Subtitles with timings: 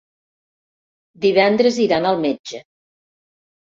[1.27, 2.67] Divendres iran al metge.